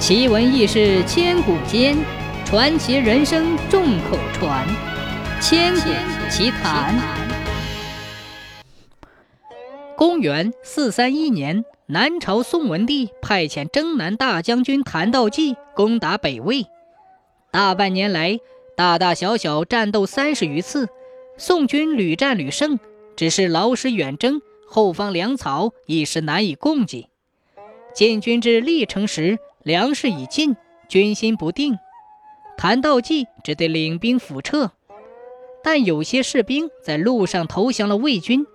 [0.00, 1.94] 奇闻异事千古间，
[2.46, 4.66] 传奇人生众口传。
[5.42, 5.90] 千古
[6.30, 6.98] 奇谈。
[9.98, 16.64] 公元四三一年，南朝宋文帝派遣征南大将军谭道济攻打北魏。
[17.50, 18.40] 大半年来，
[18.74, 20.88] 大大小小战斗三十余次，
[21.36, 22.80] 宋军屡战屡胜，
[23.16, 27.10] 只是劳师远征，后方粮草一时难以供给。
[27.94, 30.56] 进军至历城时，粮食已尽，
[30.88, 31.78] 军心不定。
[32.56, 34.72] 谭道济只得领兵辅撤，
[35.62, 38.46] 但有些士兵在路上投降了魏军，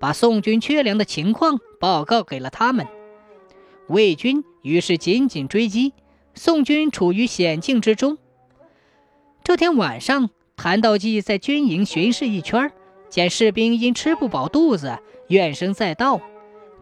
[0.00, 2.86] 把宋军缺粮的情况报告给了他们。
[3.88, 5.92] 魏军于是紧紧追击，
[6.34, 8.18] 宋军处于险境之中。
[9.42, 12.72] 这天晚上，谭道济在军营巡视一圈，
[13.08, 16.20] 见士兵因吃不饱肚子，怨声载道，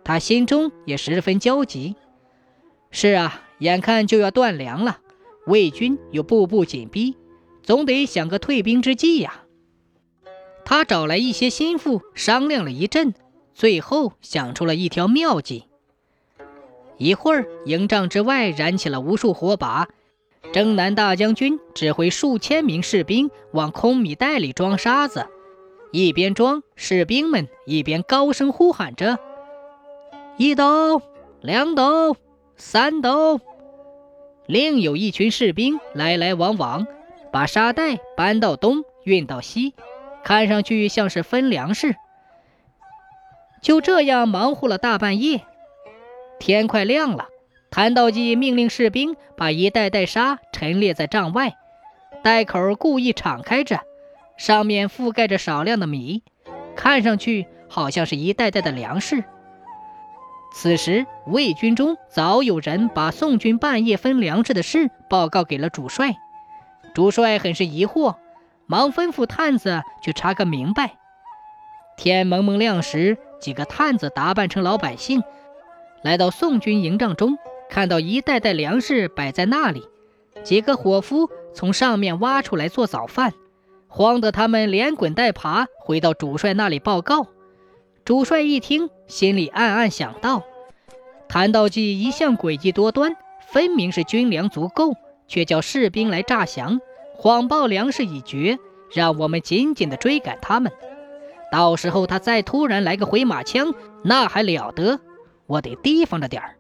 [0.05, 1.97] 他心中也十分焦急。
[2.91, 3.43] 是啊。
[3.63, 4.99] 眼看就要断粮了，
[5.47, 7.17] 魏军又步步紧逼，
[7.63, 9.45] 总得想个退兵之计呀。
[10.65, 13.15] 他找来一些心腹商量了一阵，
[13.55, 15.67] 最后想出了一条妙计。
[16.99, 19.89] 一会儿，营帐之外燃起了无数火把，
[20.53, 25.29] 征南大将军指挥数千名士兵往空米袋里装沙子，
[25.93, 29.21] 一边装，士兵们一边高声呼喊着
[30.37, 31.01] ：“一斗，
[31.41, 32.17] 两斗，
[32.57, 33.41] 三斗。”
[34.47, 36.87] 另有一群士兵来来往往，
[37.31, 39.75] 把沙袋搬到东，运到西，
[40.25, 41.95] 看上去像是分粮食。
[43.61, 45.43] 就这样忙活了大半夜，
[46.41, 47.29] 天快亮了，
[47.71, 51.55] 谭道济命令士兵把一袋袋沙陈列在帐外，
[52.25, 53.81] 袋口故意敞开着，
[54.37, 56.23] 上面覆盖着少量的米，
[56.75, 59.23] 看上去好像是一袋袋的粮食。
[60.53, 66.15] 此时，魏军中早有人把宋军半夜分粮食的事报告给了主帅。
[66.95, 68.17] 主帅很是疑惑，
[68.67, 70.99] 忙吩咐探子去查个明白。
[71.97, 75.23] 天蒙蒙亮时，几个探子打扮成老百姓，
[76.03, 77.39] 来到宋军营帐中，
[77.71, 79.83] 看到一袋袋粮食摆在那里，
[80.45, 83.33] 几个伙夫从上面挖出来做早饭，
[83.89, 87.27] 慌得他们连滚带爬回到主帅那里报告。
[88.05, 90.43] 主帅一听，心里暗暗想到：
[91.29, 93.17] 谭道济一向诡计多端，
[93.49, 94.95] 分明是军粮足够，
[95.29, 96.81] 却叫士兵来诈降，
[97.15, 98.59] 谎报粮食已绝，
[98.93, 100.73] 让我们紧紧地追赶他们。
[101.53, 104.99] 到时候他再突然来个回马枪，那还了得！
[105.47, 106.57] 我得提防着点儿。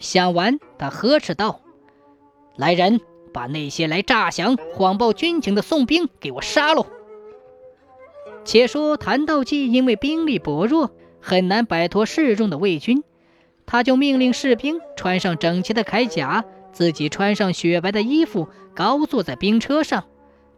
[0.00, 1.60] 想完，他呵斥道
[2.56, 3.00] ：“来人，
[3.32, 6.84] 把那些来诈降、谎报军情的宋兵给我杀喽！”
[8.48, 13.04] 且说谭道济因为兵力薄弱，很难摆脱示众的魏军，
[13.66, 20.04] 他就命令士兵穿上整齐的铠甲，自己穿上雪白的衣服，高坐在兵车上，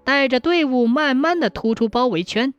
[0.05, 2.55] 带着队伍慢慢的突出包围圈。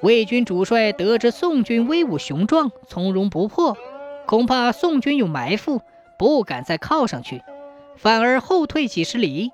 [0.00, 3.76] 魏军主帅得知宋军威武雄壮，从容不迫，
[4.26, 5.80] 恐怕宋军有埋伏，
[6.16, 7.42] 不敢再靠上去，
[7.96, 9.50] 反而后退几十里。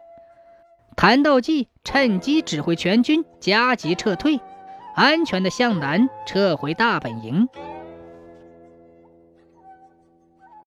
[0.96, 4.38] 谭道济趁机指挥全军加急撤退。
[4.98, 7.48] 安全的向南撤回大本营。